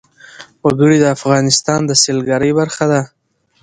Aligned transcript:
وګړي 0.65 0.97
د 1.01 1.05
افغانستان 1.17 1.79
د 1.85 1.91
سیلګرۍ 2.03 2.51
برخه 2.59 2.85
ده. 2.91 3.01